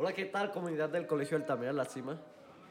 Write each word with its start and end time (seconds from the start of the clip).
Hola, 0.00 0.12
¿qué 0.12 0.26
tal 0.26 0.52
comunidad 0.52 0.90
del 0.90 1.08
Colegio 1.08 1.36
Altamira 1.36 1.72
La 1.72 1.84
Cima? 1.84 2.20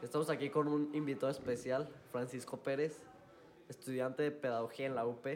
Estamos 0.02 0.30
aquí 0.30 0.48
con 0.48 0.66
un 0.66 0.94
invitado 0.94 1.30
especial, 1.30 1.86
Francisco 2.10 2.56
Pérez, 2.56 3.02
estudiante 3.68 4.22
de 4.22 4.30
Pedagogía 4.30 4.86
en 4.86 4.94
la 4.94 5.06
UP. 5.06 5.26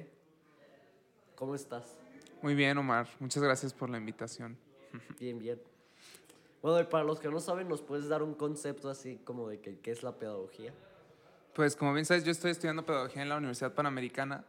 ¿Cómo 1.35 1.55
estás? 1.55 1.99
Muy 2.41 2.55
bien, 2.55 2.79
Omar. 2.79 3.09
Muchas 3.21 3.43
gracias 3.43 3.75
por 3.75 3.91
la 3.91 3.99
invitación. 3.99 4.57
Bien, 5.21 5.39
bien. 5.39 5.61
Bueno, 6.63 6.81
y 6.81 6.85
para 6.85 7.05
los 7.05 7.21
que 7.21 7.29
no 7.29 7.41
saben, 7.41 7.69
¿nos 7.69 7.83
puedes 7.83 8.09
dar 8.09 8.23
un 8.23 8.33
concepto 8.33 8.89
así 8.89 9.21
como 9.27 9.51
de 9.51 9.61
que, 9.61 9.79
qué 9.79 9.91
es 9.91 10.03
la 10.03 10.13
pedagogía? 10.13 10.73
Pues 11.53 11.77
como 11.77 11.93
bien 11.93 12.07
sabes, 12.07 12.25
yo 12.25 12.31
estoy 12.33 12.53
estudiando 12.53 12.87
pedagogía 12.87 13.21
en 13.21 13.29
la 13.29 13.37
Universidad 13.37 13.75
Panamericana 13.75 14.47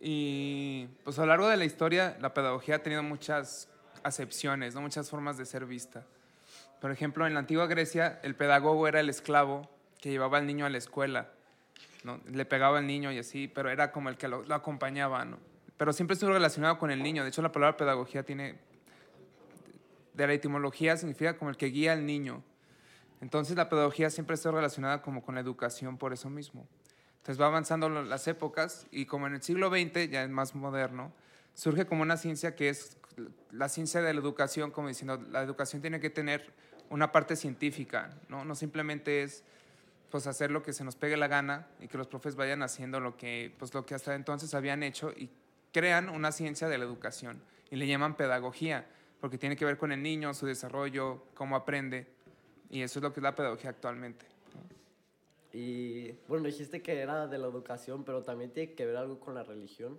y 0.00 0.86
pues 1.02 1.18
a 1.18 1.22
lo 1.22 1.26
largo 1.26 1.48
de 1.48 1.56
la 1.56 1.64
historia 1.64 2.16
la 2.20 2.32
pedagogía 2.32 2.76
ha 2.76 2.82
tenido 2.84 3.02
muchas 3.02 3.68
acepciones, 4.04 4.76
¿no? 4.76 4.80
muchas 4.80 5.10
formas 5.10 5.36
de 5.38 5.44
ser 5.44 5.66
vista. 5.66 6.06
Por 6.80 6.90
ejemplo, 6.90 7.26
en 7.26 7.34
la 7.34 7.40
antigua 7.40 7.66
Grecia 7.66 8.20
el 8.22 8.34
pedagogo 8.34 8.86
era 8.86 9.00
el 9.00 9.08
esclavo 9.08 9.68
que 10.00 10.10
llevaba 10.10 10.38
al 10.38 10.46
niño 10.46 10.66
a 10.66 10.70
la 10.70 10.78
escuela, 10.78 11.30
¿no? 12.04 12.20
le 12.30 12.44
pegaba 12.44 12.78
al 12.78 12.86
niño 12.86 13.10
y 13.10 13.18
así, 13.18 13.48
pero 13.48 13.70
era 13.70 13.90
como 13.90 14.08
el 14.08 14.16
que 14.16 14.28
lo, 14.28 14.42
lo 14.44 14.54
acompañaba. 14.54 15.24
¿no? 15.24 15.38
Pero 15.76 15.92
siempre 15.92 16.14
estuvo 16.14 16.30
relacionado 16.30 16.78
con 16.78 16.90
el 16.90 17.02
niño. 17.02 17.22
De 17.22 17.30
hecho, 17.30 17.42
la 17.42 17.52
palabra 17.52 17.76
pedagogía 17.76 18.22
tiene, 18.22 18.58
de 20.14 20.26
la 20.26 20.32
etimología, 20.32 20.96
significa 20.96 21.36
como 21.36 21.50
el 21.50 21.56
que 21.56 21.66
guía 21.66 21.92
al 21.92 22.06
niño. 22.06 22.42
Entonces 23.20 23.56
la 23.56 23.68
pedagogía 23.68 24.10
siempre 24.10 24.34
está 24.34 24.50
relacionada 24.50 25.02
como 25.02 25.22
con 25.22 25.34
la 25.34 25.40
educación 25.40 25.98
por 25.98 26.12
eso 26.12 26.30
mismo. 26.30 26.66
Entonces 27.18 27.40
va 27.40 27.46
avanzando 27.46 27.88
las 27.88 28.28
épocas 28.28 28.86
y 28.90 29.06
como 29.06 29.26
en 29.26 29.34
el 29.34 29.42
siglo 29.42 29.68
XX, 29.68 30.10
ya 30.10 30.22
es 30.22 30.30
más 30.30 30.54
moderno, 30.54 31.12
surge 31.54 31.86
como 31.86 32.02
una 32.02 32.16
ciencia 32.16 32.54
que 32.54 32.68
es 32.68 32.96
la 33.50 33.68
ciencia 33.68 34.00
de 34.00 34.14
la 34.14 34.20
educación, 34.20 34.70
como 34.70 34.88
diciendo, 34.88 35.20
la 35.30 35.42
educación 35.42 35.82
tiene 35.82 35.98
que 36.00 36.10
tener 36.10 36.52
una 36.90 37.12
parte 37.12 37.36
científica, 37.36 38.10
¿no? 38.28 38.44
No 38.44 38.54
simplemente 38.54 39.22
es 39.22 39.44
pues 40.10 40.26
hacer 40.26 40.50
lo 40.50 40.62
que 40.62 40.72
se 40.72 40.84
nos 40.84 40.96
pegue 40.96 41.16
la 41.16 41.28
gana 41.28 41.66
y 41.80 41.88
que 41.88 41.98
los 41.98 42.06
profes 42.06 42.34
vayan 42.34 42.62
haciendo 42.62 42.98
lo 42.98 43.16
que, 43.16 43.54
pues, 43.58 43.74
lo 43.74 43.84
que 43.84 43.94
hasta 43.94 44.14
entonces 44.14 44.54
habían 44.54 44.82
hecho 44.82 45.10
y 45.10 45.28
crean 45.72 46.08
una 46.08 46.32
ciencia 46.32 46.68
de 46.68 46.78
la 46.78 46.84
educación 46.84 47.42
y 47.70 47.76
le 47.76 47.86
llaman 47.86 48.16
pedagogía, 48.16 48.86
porque 49.20 49.36
tiene 49.36 49.56
que 49.56 49.66
ver 49.66 49.76
con 49.76 49.92
el 49.92 50.02
niño, 50.02 50.32
su 50.32 50.46
desarrollo, 50.46 51.24
cómo 51.34 51.56
aprende, 51.56 52.06
y 52.70 52.82
eso 52.82 52.98
es 52.98 53.02
lo 53.02 53.12
que 53.12 53.20
es 53.20 53.22
la 53.22 53.34
pedagogía 53.34 53.70
actualmente. 53.70 54.24
Y 55.52 56.12
bueno, 56.26 56.46
dijiste 56.46 56.82
que 56.82 56.98
era 56.98 57.26
de 57.26 57.38
la 57.38 57.46
educación, 57.46 58.04
pero 58.04 58.22
también 58.22 58.50
tiene 58.52 58.72
que 58.72 58.86
ver 58.86 58.96
algo 58.96 59.18
con 59.20 59.34
la 59.34 59.42
religión. 59.42 59.98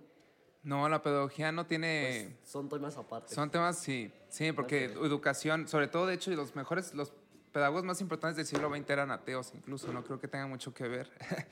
No, 0.62 0.88
la 0.88 1.02
pedagogía 1.02 1.52
no 1.52 1.66
tiene... 1.66 2.34
Pues 2.38 2.50
son 2.50 2.68
temas 2.68 2.96
aparte. 2.96 3.34
Son 3.34 3.50
temas, 3.50 3.78
sí, 3.78 4.12
sí, 4.28 4.52
porque 4.52 4.84
educación, 4.84 5.66
sobre 5.66 5.88
todo, 5.88 6.06
de 6.06 6.14
hecho, 6.14 6.30
los 6.32 6.54
mejores, 6.54 6.94
los 6.94 7.12
pedagogos 7.52 7.84
más 7.84 8.00
importantes 8.00 8.36
del 8.36 8.46
siglo 8.46 8.68
XX 8.74 8.90
eran 8.90 9.10
ateos, 9.10 9.52
incluso, 9.54 9.92
no 9.92 10.04
creo 10.04 10.20
que 10.20 10.28
tenga 10.28 10.46
mucho 10.46 10.74
que 10.74 10.86
ver. 10.86 11.10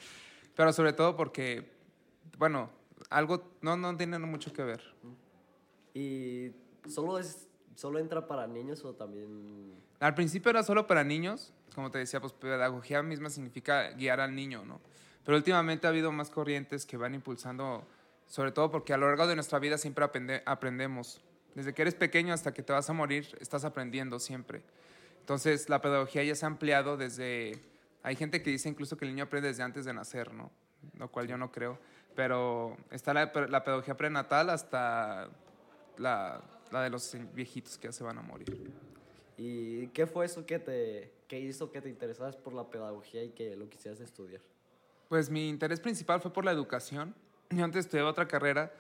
pero 0.56 0.72
sobre 0.72 0.92
todo 0.92 1.16
porque, 1.16 1.70
bueno, 2.36 2.70
algo 3.10 3.42
no, 3.62 3.76
no 3.76 3.96
tiene 3.96 4.18
mucho 4.18 4.52
que 4.52 4.62
ver. 4.62 4.82
¿Y 5.94 6.52
solo, 6.88 7.18
es, 7.18 7.48
solo 7.74 7.98
entra 7.98 8.26
para 8.26 8.46
niños 8.46 8.84
o 8.84 8.92
también...? 8.92 9.74
Al 10.00 10.14
principio 10.14 10.50
era 10.50 10.62
solo 10.62 10.86
para 10.86 11.02
niños, 11.02 11.52
como 11.74 11.90
te 11.90 11.98
decía, 11.98 12.20
pues 12.20 12.32
pedagogía 12.32 13.02
misma 13.02 13.30
significa 13.30 13.90
guiar 13.92 14.20
al 14.20 14.34
niño, 14.34 14.64
¿no? 14.64 14.80
Pero 15.24 15.36
últimamente 15.36 15.86
ha 15.86 15.90
habido 15.90 16.10
más 16.12 16.30
corrientes 16.30 16.86
que 16.86 16.96
van 16.96 17.14
impulsando, 17.14 17.86
sobre 18.28 18.52
todo 18.52 18.70
porque 18.70 18.92
a 18.92 18.96
lo 18.96 19.08
largo 19.08 19.26
de 19.26 19.34
nuestra 19.34 19.58
vida 19.58 19.78
siempre 19.78 20.04
aprende, 20.04 20.42
aprendemos. 20.46 21.20
Desde 21.54 21.74
que 21.74 21.82
eres 21.82 21.94
pequeño 21.94 22.32
hasta 22.32 22.54
que 22.54 22.62
te 22.62 22.72
vas 22.72 22.88
a 22.88 22.92
morir, 22.92 23.36
estás 23.40 23.64
aprendiendo 23.64 24.20
siempre. 24.20 24.62
Entonces, 25.20 25.68
la 25.68 25.80
pedagogía 25.80 26.22
ya 26.22 26.34
se 26.34 26.44
ha 26.44 26.48
ampliado 26.48 26.96
desde... 26.96 27.60
Hay 28.02 28.14
gente 28.14 28.42
que 28.42 28.50
dice 28.50 28.68
incluso 28.68 28.96
que 28.96 29.04
el 29.04 29.10
niño 29.10 29.24
aprende 29.24 29.48
desde 29.48 29.62
antes 29.62 29.84
de 29.84 29.92
nacer, 29.92 30.32
¿no? 30.32 30.52
Lo 30.96 31.10
cual 31.10 31.26
yo 31.26 31.36
no 31.36 31.50
creo. 31.50 31.78
Pero 32.14 32.76
está 32.90 33.12
la, 33.12 33.32
la 33.48 33.64
pedagogía 33.64 33.96
prenatal 33.96 34.50
hasta 34.50 35.28
la, 35.96 36.40
la 36.70 36.82
de 36.82 36.90
los 36.90 37.16
viejitos 37.34 37.76
que 37.76 37.88
ya 37.88 37.92
se 37.92 38.04
van 38.04 38.18
a 38.18 38.22
morir. 38.22 38.72
¿Y 39.36 39.88
qué 39.88 40.06
fue 40.06 40.26
eso 40.26 40.46
que 40.46 40.58
te 40.58 41.12
que 41.28 41.38
hizo 41.38 41.70
que 41.70 41.80
te 41.80 41.90
interesaras 41.90 42.36
por 42.36 42.54
la 42.54 42.64
pedagogía 42.64 43.22
y 43.22 43.30
que 43.30 43.54
lo 43.54 43.68
quisieras 43.68 44.00
estudiar? 44.00 44.40
Pues 45.08 45.30
mi 45.30 45.48
interés 45.48 45.78
principal 45.78 46.20
fue 46.20 46.32
por 46.32 46.44
la 46.44 46.52
educación. 46.52 47.14
Yo 47.50 47.64
antes 47.64 47.86
estudiaba 47.86 48.10
otra 48.10 48.28
carrera 48.28 48.72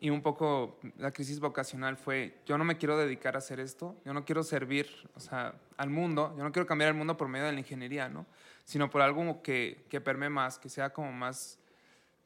y 0.00 0.10
un 0.10 0.22
poco 0.22 0.78
la 0.98 1.10
crisis 1.10 1.40
vocacional 1.40 1.96
fue, 1.96 2.38
yo 2.46 2.56
no 2.56 2.64
me 2.64 2.78
quiero 2.78 2.96
dedicar 2.96 3.34
a 3.34 3.38
hacer 3.38 3.60
esto, 3.60 3.96
yo 4.04 4.14
no 4.14 4.24
quiero 4.24 4.42
servir 4.42 4.86
o 5.14 5.20
sea, 5.20 5.54
al 5.76 5.90
mundo, 5.90 6.34
yo 6.36 6.44
no 6.44 6.52
quiero 6.52 6.66
cambiar 6.66 6.88
el 6.88 6.96
mundo 6.96 7.16
por 7.16 7.28
medio 7.28 7.46
de 7.46 7.52
la 7.52 7.58
ingeniería, 7.58 8.08
¿no? 8.08 8.26
sino 8.64 8.88
por 8.88 9.02
algo 9.02 9.42
que, 9.42 9.84
que 9.88 10.00
permee 10.00 10.30
más, 10.30 10.58
que 10.58 10.68
sea 10.68 10.90
como 10.90 11.12
más 11.12 11.58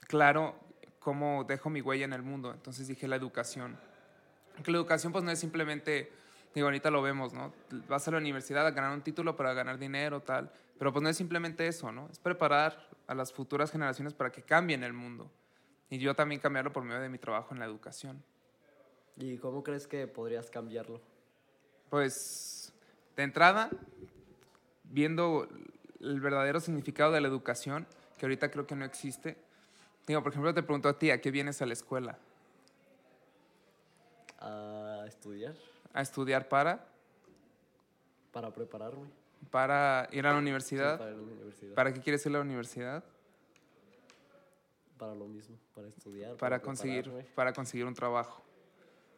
claro 0.01 0.55
cómo 0.99 1.45
dejo 1.45 1.71
mi 1.71 1.81
huella 1.81 2.05
en 2.05 2.13
el 2.13 2.23
mundo. 2.23 2.53
Entonces 2.53 2.87
dije 2.87 3.09
la 3.09 3.17
educación. 3.17 3.79
Que 4.63 4.71
la 4.71 4.79
educación 4.79 5.13
pues 5.13 5.25
no 5.25 5.31
es 5.31 5.39
simplemente 5.39 6.13
Digo, 6.55 6.69
ahorita 6.69 6.91
lo 6.91 7.03
vemos, 7.03 7.33
¿no? 7.33 7.53
Vas 7.89 8.07
a 8.07 8.13
la 8.13 8.19
universidad 8.19 8.65
a 8.65 8.71
ganar 8.71 8.93
un 8.93 9.03
título 9.03 9.35
para 9.35 9.53
ganar 9.55 9.77
dinero, 9.77 10.21
tal. 10.21 10.53
Pero 10.79 10.93
pues 10.93 11.03
no 11.03 11.09
es 11.09 11.17
simplemente 11.17 11.67
eso, 11.67 11.91
¿no? 11.91 12.09
Es 12.13 12.21
preparar 12.21 12.89
a 13.09 13.15
las 13.15 13.33
futuras 13.33 13.73
generaciones 13.73 14.15
para 14.15 14.31
que 14.31 14.43
cambien 14.43 14.85
el 14.85 14.93
mundo. 14.93 15.29
Y 15.91 15.99
yo 15.99 16.15
también 16.15 16.41
cambiarlo 16.41 16.73
por 16.73 16.83
medio 16.85 17.01
de 17.01 17.09
mi 17.09 17.19
trabajo 17.19 17.55
en 17.55 17.61
la 17.61 17.67
educación. 17.67 18.23
¿Y 19.17 19.37
cómo 19.39 19.63
crees 19.63 19.87
que 19.87 20.07
podrías 20.07 20.51
cambiarlo? 20.51 21.01
Pues, 21.91 22.73
de 23.17 23.23
entrada, 23.23 23.71
viendo 24.85 25.49
el 26.01 26.21
verdadero 26.21 26.61
significado 26.61 27.13
de 27.13 27.21
la 27.21 27.29
educación, 27.29 27.87
que 28.19 28.27
ahorita 28.27 28.51
creo 28.51 28.67
que 28.67 28.75
no 28.75 28.85
existe. 28.85 29.37
Digo, 30.07 30.23
por 30.23 30.33
ejemplo, 30.33 30.53
te 30.53 30.63
pregunto 30.63 30.89
a 30.89 30.99
ti, 30.99 31.11
¿a 31.11 31.21
qué 31.21 31.31
vienes 31.31 31.63
a 31.63 31.67
la 31.67 31.73
escuela? 31.73 32.19
A 34.41 35.05
estudiar. 35.07 35.55
¿A 35.93 36.03
estudiar 36.03 36.49
para? 36.49 36.87
Para 38.33 38.53
prepararme. 38.53 39.09
¿Para 39.51 40.09
ir 40.11 40.27
a 40.27 40.33
la 40.33 40.39
universidad? 40.39 40.95
Sí, 40.95 40.99
para 40.99 41.11
ir 41.11 41.17
a 41.17 41.19
la 41.19 41.23
universidad. 41.23 41.75
¿Para 41.75 41.93
qué 41.95 42.01
quieres 42.01 42.27
ir 42.27 42.31
a 42.31 42.39
la 42.39 42.41
universidad? 42.41 43.05
Para 45.05 45.17
lo 45.17 45.27
mismo, 45.27 45.59
para 45.75 45.89
estudiar. 45.89 46.37
Para, 46.39 46.63
conseguir, 46.63 47.11
para 47.35 47.53
conseguir 47.53 47.85
un 47.85 47.93
trabajo. 47.93 48.43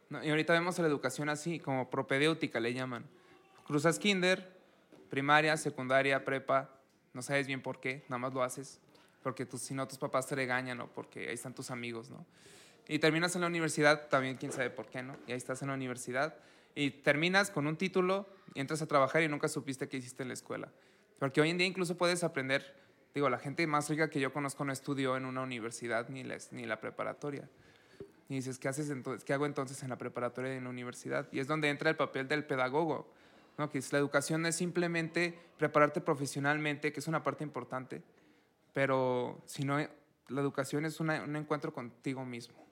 No, 0.09 0.21
y 0.21 0.29
ahorita 0.29 0.51
vemos 0.51 0.77
la 0.79 0.87
educación 0.87 1.29
así, 1.29 1.59
como 1.59 1.89
propedéutica 1.89 2.59
le 2.59 2.73
llaman. 2.73 3.05
Cruzas 3.65 3.97
kinder, 3.97 4.51
primaria, 5.09 5.55
secundaria, 5.55 6.25
prepa, 6.25 6.69
no 7.13 7.21
sabes 7.21 7.47
bien 7.47 7.61
por 7.61 7.79
qué, 7.79 8.03
nada 8.09 8.17
más 8.17 8.33
lo 8.33 8.43
haces, 8.43 8.81
porque 9.23 9.47
si 9.57 9.73
no 9.73 9.87
tus 9.87 9.97
papás 9.97 10.27
te 10.27 10.35
regañan 10.35 10.81
o 10.81 10.87
porque 10.87 11.29
ahí 11.29 11.35
están 11.35 11.55
tus 11.55 11.71
amigos, 11.71 12.09
¿no? 12.09 12.25
Y 12.89 12.99
terminas 12.99 13.33
en 13.35 13.41
la 13.41 13.47
universidad, 13.47 14.09
también 14.09 14.35
quién 14.35 14.51
sabe 14.51 14.69
por 14.69 14.87
qué, 14.87 15.03
¿no? 15.03 15.15
Y 15.25 15.31
ahí 15.31 15.37
estás 15.37 15.61
en 15.61 15.69
la 15.69 15.73
universidad 15.73 16.35
y 16.75 16.91
terminas 16.91 17.49
con 17.49 17.65
un 17.65 17.77
título, 17.77 18.27
y 18.53 18.59
entras 18.59 18.81
a 18.81 18.87
trabajar 18.87 19.23
y 19.23 19.29
nunca 19.29 19.47
supiste 19.47 19.87
qué 19.87 19.95
hiciste 19.95 20.23
en 20.23 20.27
la 20.27 20.33
escuela. 20.33 20.69
Porque 21.17 21.39
hoy 21.39 21.49
en 21.49 21.57
día 21.57 21.65
incluso 21.65 21.97
puedes 21.97 22.25
aprender, 22.25 22.75
digo, 23.17 23.29
la 23.29 23.39
gente 23.39 23.65
más 23.65 23.89
rica 23.89 24.09
que 24.09 24.19
yo 24.19 24.31
conozco 24.31 24.63
no 24.63 24.71
estudió 24.71 25.17
en 25.17 25.25
una 25.25 25.41
universidad 25.41 26.07
ni 26.09 26.23
la, 26.23 26.37
ni 26.51 26.65
la 26.65 26.79
preparatoria. 26.79 27.49
Y 28.29 28.35
dices, 28.35 28.59
¿qué, 28.59 28.67
haces 28.67 28.89
entonces, 28.89 29.23
¿qué 29.23 29.33
hago 29.33 29.45
entonces 29.45 29.81
en 29.81 29.89
la 29.89 29.97
preparatoria 29.97 30.53
y 30.53 30.57
en 30.57 30.65
la 30.65 30.69
universidad? 30.69 31.27
Y 31.31 31.39
es 31.39 31.47
donde 31.47 31.69
entra 31.69 31.89
el 31.89 31.95
papel 31.95 32.27
del 32.27 32.45
pedagogo, 32.45 33.11
¿no? 33.57 33.71
que 33.71 33.79
es, 33.79 33.91
la 33.91 33.99
educación 33.99 34.43
no 34.43 34.47
es 34.47 34.55
simplemente 34.55 35.37
prepararte 35.57 35.99
profesionalmente, 35.99 36.93
que 36.93 36.99
es 36.99 37.07
una 37.07 37.23
parte 37.23 37.43
importante, 37.43 38.03
pero 38.73 39.41
sino 39.45 39.77
la 39.79 40.41
educación 40.41 40.85
es 40.85 40.99
una, 40.99 41.23
un 41.23 41.35
encuentro 41.35 41.73
contigo 41.73 42.23
mismo. 42.23 42.67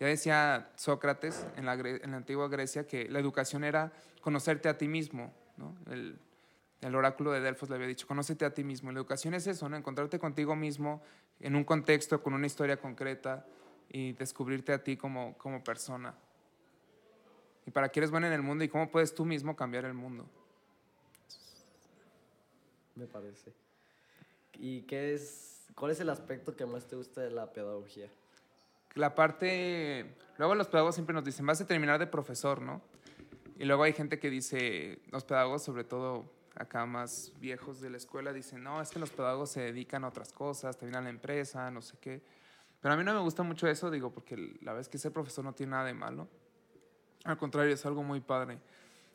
Ya 0.00 0.08
decía 0.08 0.72
Sócrates 0.74 1.46
en 1.56 1.66
la, 1.66 1.74
en 1.74 2.10
la, 2.10 2.16
antigua 2.16 2.48
Grecia 2.48 2.86
que 2.86 3.08
la 3.08 3.20
educación 3.20 3.62
era 3.62 3.92
conocerte 4.22 4.68
a 4.68 4.76
ti 4.76 4.88
mismo. 4.88 5.32
¿no? 5.56 5.76
El, 5.88 6.18
el, 6.82 6.94
oráculo 6.94 7.32
de 7.32 7.40
Delfos 7.40 7.68
le 7.70 7.76
había 7.76 7.86
dicho, 7.86 8.06
conócete 8.06 8.44
a 8.44 8.52
ti 8.52 8.64
mismo. 8.64 8.92
La 8.92 8.98
educación 8.98 9.34
es 9.34 9.46
eso, 9.46 9.68
¿no? 9.68 9.76
encontrarte 9.76 10.18
contigo 10.18 10.54
mismo 10.54 11.02
en 11.40 11.56
un 11.56 11.64
contexto, 11.64 12.22
con 12.22 12.34
una 12.34 12.46
historia 12.46 12.76
concreta 12.76 13.46
y 13.88 14.12
descubrirte 14.12 14.72
a 14.72 14.82
ti 14.82 14.96
como, 14.96 15.36
como 15.38 15.62
persona. 15.64 16.14
Y 17.66 17.70
para 17.70 17.88
qué 17.90 18.00
eres 18.00 18.10
bueno 18.10 18.26
en 18.26 18.32
el 18.32 18.42
mundo 18.42 18.64
y 18.64 18.68
cómo 18.68 18.90
puedes 18.90 19.14
tú 19.14 19.24
mismo 19.24 19.56
cambiar 19.56 19.84
el 19.84 19.94
mundo. 19.94 20.26
Me 22.96 23.06
parece. 23.06 23.52
¿Y 24.58 24.82
qué 24.82 25.14
es, 25.14 25.66
cuál 25.74 25.92
es 25.92 26.00
el 26.00 26.10
aspecto 26.10 26.54
que 26.54 26.66
más 26.66 26.86
te 26.86 26.96
gusta 26.96 27.20
de 27.20 27.30
la 27.30 27.52
pedagogía? 27.52 28.10
la 28.94 29.14
parte, 29.14 30.14
luego 30.38 30.54
los 30.54 30.68
pedagogos 30.68 30.94
siempre 30.94 31.14
nos 31.14 31.24
dicen, 31.24 31.46
vas 31.46 31.60
a 31.60 31.66
terminar 31.66 31.98
de 31.98 32.06
profesor, 32.06 32.60
¿no? 32.60 32.82
Y 33.58 33.64
luego 33.64 33.84
hay 33.84 33.92
gente 33.92 34.18
que 34.18 34.28
dice, 34.30 34.98
los 35.10 35.24
pedagogos, 35.24 35.62
sobre 35.62 35.84
todo 35.84 36.24
acá 36.56 36.84
más 36.86 37.32
viejos 37.40 37.80
de 37.80 37.90
la 37.90 37.96
escuela, 37.96 38.32
dicen, 38.32 38.62
no, 38.62 38.80
es 38.80 38.90
que 38.90 38.98
los 38.98 39.10
pedagogos 39.10 39.50
se 39.50 39.60
dedican 39.60 40.04
a 40.04 40.08
otras 40.08 40.32
cosas, 40.32 40.76
terminan 40.76 41.04
la 41.04 41.10
empresa, 41.10 41.70
no 41.70 41.82
sé 41.82 41.96
qué. 42.00 42.22
Pero 42.80 42.94
a 42.94 42.96
mí 42.96 43.04
no 43.04 43.14
me 43.14 43.20
gusta 43.20 43.42
mucho 43.42 43.68
eso, 43.68 43.90
digo, 43.90 44.10
porque 44.10 44.58
la 44.62 44.72
vez 44.72 44.88
que 44.88 44.98
ser 44.98 45.12
profesor 45.12 45.44
no 45.44 45.54
tiene 45.54 45.70
nada 45.70 45.84
de 45.84 45.94
malo. 45.94 46.28
Al 47.24 47.38
contrario, 47.38 47.72
es 47.72 47.86
algo 47.86 48.02
muy 48.02 48.20
padre. 48.20 48.58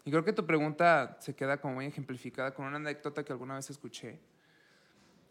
Y 0.05 0.11
creo 0.11 0.23
que 0.23 0.31
tu 0.31 0.45
pregunta 0.45 1.17
se 1.19 1.35
queda 1.35 1.59
como 1.59 1.75
muy 1.75 1.85
ejemplificada 1.85 2.53
con 2.53 2.65
una 2.65 2.77
anécdota 2.77 3.25
que 3.25 3.33
alguna 3.33 3.55
vez 3.55 3.69
escuché 3.69 4.19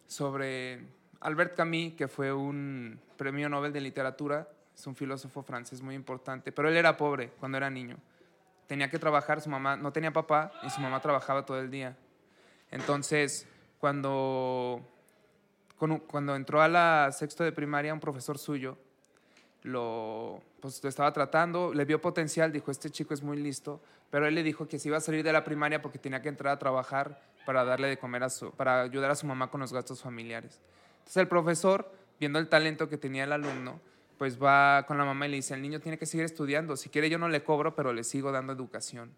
sobre 0.06 0.86
Albert 1.20 1.56
Camus, 1.56 1.94
que 1.94 2.08
fue 2.08 2.32
un 2.32 3.00
premio 3.16 3.48
Nobel 3.48 3.72
de 3.72 3.80
literatura, 3.80 4.48
es 4.74 4.86
un 4.86 4.94
filósofo 4.94 5.42
francés 5.42 5.80
muy 5.80 5.94
importante, 5.94 6.52
pero 6.52 6.68
él 6.68 6.76
era 6.76 6.96
pobre 6.96 7.30
cuando 7.40 7.56
era 7.56 7.70
niño. 7.70 7.96
Tenía 8.66 8.90
que 8.90 8.98
trabajar, 8.98 9.40
su 9.40 9.48
mamá 9.48 9.76
no 9.76 9.92
tenía 9.92 10.12
papá 10.12 10.52
y 10.64 10.70
su 10.70 10.80
mamá 10.80 11.00
trabajaba 11.00 11.44
todo 11.44 11.60
el 11.60 11.70
día. 11.70 11.96
Entonces, 12.70 13.46
cuando, 13.78 14.82
cuando 15.76 16.34
entró 16.34 16.60
a 16.62 16.68
la 16.68 17.10
sexto 17.12 17.44
de 17.44 17.52
primaria, 17.52 17.94
un 17.94 18.00
profesor 18.00 18.38
suyo 18.38 18.76
lo, 19.66 20.40
pues, 20.60 20.82
lo 20.82 20.88
estaba 20.88 21.12
tratando, 21.12 21.74
le 21.74 21.84
vio 21.84 22.00
potencial, 22.00 22.52
dijo, 22.52 22.70
este 22.70 22.88
chico 22.88 23.12
es 23.14 23.22
muy 23.22 23.36
listo, 23.36 23.80
pero 24.10 24.26
él 24.26 24.34
le 24.34 24.42
dijo 24.42 24.68
que 24.68 24.78
se 24.78 24.88
iba 24.88 24.96
a 24.96 25.00
salir 25.00 25.24
de 25.24 25.32
la 25.32 25.44
primaria 25.44 25.82
porque 25.82 25.98
tenía 25.98 26.22
que 26.22 26.28
entrar 26.28 26.54
a 26.54 26.58
trabajar 26.58 27.20
para 27.44 27.64
darle 27.64 27.88
de 27.88 27.98
comer 27.98 28.22
a 28.22 28.30
su, 28.30 28.52
para 28.52 28.82
ayudar 28.82 29.10
a 29.10 29.16
su 29.16 29.26
mamá 29.26 29.50
con 29.50 29.60
los 29.60 29.72
gastos 29.72 30.00
familiares. 30.00 30.60
Entonces 30.98 31.16
el 31.16 31.28
profesor, 31.28 31.90
viendo 32.20 32.38
el 32.38 32.48
talento 32.48 32.88
que 32.88 32.96
tenía 32.96 33.24
el 33.24 33.32
alumno, 33.32 33.80
pues 34.18 34.42
va 34.42 34.84
con 34.86 34.98
la 34.98 35.04
mamá 35.04 35.26
y 35.26 35.30
le 35.30 35.36
dice, 35.36 35.54
el 35.54 35.62
niño 35.62 35.80
tiene 35.80 35.98
que 35.98 36.06
seguir 36.06 36.24
estudiando, 36.24 36.76
si 36.76 36.88
quiere 36.88 37.10
yo 37.10 37.18
no 37.18 37.28
le 37.28 37.42
cobro, 37.42 37.74
pero 37.74 37.92
le 37.92 38.04
sigo 38.04 38.32
dando 38.32 38.52
educación. 38.52 39.14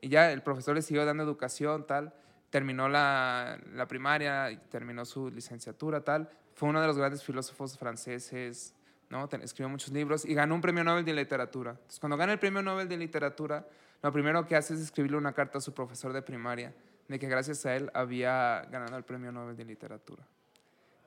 Y 0.00 0.08
ya 0.08 0.30
el 0.32 0.42
profesor 0.42 0.74
le 0.74 0.82
siguió 0.82 1.04
dando 1.04 1.22
educación, 1.22 1.86
tal, 1.86 2.12
terminó 2.50 2.88
la, 2.88 3.58
la 3.74 3.86
primaria, 3.86 4.60
terminó 4.70 5.04
su 5.04 5.30
licenciatura, 5.30 6.02
tal, 6.02 6.30
fue 6.54 6.68
uno 6.68 6.80
de 6.80 6.86
los 6.86 6.96
grandes 6.96 7.22
filósofos 7.22 7.76
franceses, 7.78 8.74
¿no? 9.10 9.28
Escribió 9.42 9.68
muchos 9.68 9.92
libros 9.92 10.24
y 10.24 10.34
ganó 10.34 10.54
un 10.54 10.60
premio 10.60 10.82
Nobel 10.84 11.04
de 11.04 11.12
literatura. 11.12 11.72
Entonces, 11.72 12.00
cuando 12.00 12.16
gana 12.16 12.32
el 12.32 12.38
premio 12.38 12.62
Nobel 12.62 12.88
de 12.88 12.96
literatura, 12.96 13.66
lo 14.02 14.12
primero 14.12 14.46
que 14.46 14.56
hace 14.56 14.74
es 14.74 14.80
escribirle 14.80 15.16
una 15.16 15.32
carta 15.32 15.58
a 15.58 15.60
su 15.60 15.72
profesor 15.74 16.12
de 16.12 16.22
primaria 16.22 16.74
de 17.08 17.18
que 17.18 17.28
gracias 17.28 17.64
a 17.66 17.76
él 17.76 17.90
había 17.94 18.66
ganado 18.70 18.96
el 18.96 19.04
premio 19.04 19.30
Nobel 19.32 19.56
de 19.56 19.64
literatura. 19.64 20.26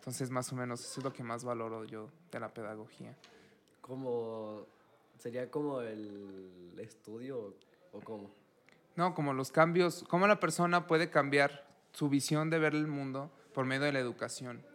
Entonces, 0.10 0.32
más 0.32 0.52
o 0.52 0.56
menos, 0.56 0.84
eso 0.84 1.02
es 1.02 1.04
lo 1.04 1.14
que 1.14 1.22
más 1.22 1.44
valoro 1.44 1.86
yo 1.86 2.10
de 2.32 2.40
la 2.40 2.52
pedagogía. 2.52 3.16
Como, 3.80 4.66
¿Sería 5.20 5.52
como 5.52 5.82
el 5.82 6.74
estudio 6.80 7.54
o 7.94 8.00
cómo? 8.00 8.32
No, 8.96 9.14
como 9.14 9.34
los 9.34 9.52
cambios, 9.52 10.04
cómo 10.10 10.26
la 10.26 10.40
persona 10.40 10.88
puede 10.88 11.12
cambiar 11.12 11.64
su 11.94 12.10
visión 12.10 12.50
de 12.50 12.58
ver 12.58 12.74
el 12.74 12.88
mundo 12.88 13.30
por 13.54 13.68
medio 13.68 13.84
de 13.84 13.92
la 13.92 14.00
educación. 14.00 14.66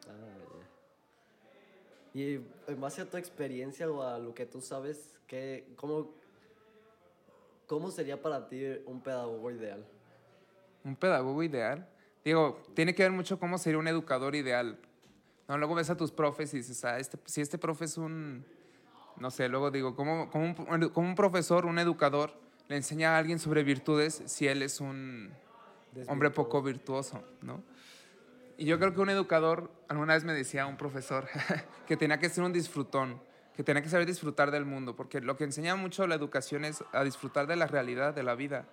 Y 2.15 2.35
en 2.69 2.81
base 2.81 3.03
a 3.03 3.11
tu 3.11 3.17
experiencia 3.17 3.91
o 3.91 4.05
a 4.05 4.21
lo 4.21 4.37
que 4.37 4.47
tú 4.47 4.61
sabes, 4.61 5.17
¿qué, 5.27 5.67
cómo, 5.75 6.13
¿cómo 7.67 7.91
sería 7.91 8.23
para 8.23 8.47
ti 8.47 8.65
un 8.87 9.01
pedagogo 9.01 9.51
ideal? 9.51 9.85
Un 10.85 10.95
pedagogo 10.95 11.43
ideal. 11.43 11.89
Digo, 12.25 12.63
tiene 12.75 12.95
que 12.95 13.03
ver 13.03 13.11
mucho 13.11 13.41
cómo 13.41 13.59
sería 13.59 13.81
un 13.81 13.89
educador 13.89 14.37
ideal. 14.37 14.79
No, 15.49 15.59
luego 15.59 15.75
ves 15.75 15.91
a 15.91 15.97
tus 15.97 16.11
profes 16.11 16.55
y 16.55 16.59
dices, 16.59 16.85
ah, 16.85 16.99
este, 16.99 17.19
si 17.27 17.41
este 17.41 17.59
profe 17.59 17.85
es 17.85 17.99
un, 17.99 18.45
no 19.19 19.31
sé, 19.31 19.49
luego 19.49 19.71
digo, 19.71 19.95
un, 19.97 20.55
como 20.91 21.09
un 21.09 21.15
profesor, 21.15 21.67
un 21.67 21.79
educador, 21.79 22.33
le 22.69 22.77
enseña 22.77 23.15
a 23.15 23.19
alguien 23.19 23.39
sobre 23.39 23.63
virtudes 23.63 24.23
si 24.27 24.49
él 24.49 24.63
es 24.63 24.81
un 24.81 25.31
hombre 26.09 26.31
poco 26.31 26.63
virtuoso, 26.63 27.23
¿no? 27.43 27.63
Y 28.57 28.67
yo 28.67 28.79
creo 28.79 28.95
que 28.95 29.01
un 29.01 29.11
educador, 29.11 29.71
alguna 29.89 30.15
vez 30.15 30.25
me 30.25 30.33
decía 30.33 30.67
un 30.67 30.77
profesor, 30.77 31.29
que 31.87 31.97
tenía 31.97 32.19
que 32.19 32.29
ser 32.29 32.45
un 32.45 32.53
disfrutón, 32.53 33.21
que 33.57 33.65
tenía 33.65 33.83
que 33.83 33.89
saber 33.89 34.07
disfrutar 34.07 34.51
del 34.51 34.65
mundo, 34.65 34.95
porque 34.95 35.21
lo 35.21 35.37
que 35.37 35.45
enseña 35.45 35.77
mucho 35.77 36.07
la 36.07 36.15
educación 36.15 36.65
es 36.65 36.85
a 36.93 37.03
disfrutar 37.03 37.47
de 37.47 37.57
la 37.57 37.67
realidad, 37.67 38.15
de 38.15 38.23
la 38.23 38.35
vida. 38.35 38.67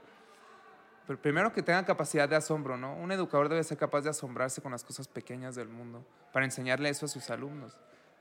Pero 1.07 1.21
primero 1.21 1.51
que 1.51 1.63
tenga 1.63 1.83
capacidad 1.85 2.29
de 2.29 2.35
asombro, 2.35 2.77
¿no? 2.77 2.95
Un 2.95 3.11
educador 3.11 3.49
debe 3.49 3.63
ser 3.63 3.77
capaz 3.77 4.01
de 4.01 4.09
asombrarse 4.09 4.61
con 4.61 4.71
las 4.71 4.83
cosas 4.83 5.07
pequeñas 5.07 5.55
del 5.55 5.67
mundo, 5.67 6.05
para 6.31 6.45
enseñarle 6.45 6.89
eso 6.89 7.05
a 7.05 7.09
sus 7.09 7.29
alumnos. 7.29 7.77